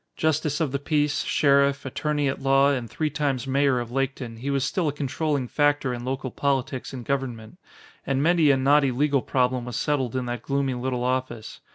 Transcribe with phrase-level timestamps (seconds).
[0.17, 4.49] Justice of the peace, sheriff, attorney at law, and three times Mayor of Laketon, he
[4.49, 7.59] was still a controlling factor in local politics and government.
[8.03, 11.59] And many a knotty legal problem was settled in that gloomy little office.